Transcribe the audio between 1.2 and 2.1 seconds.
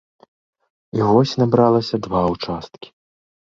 набралася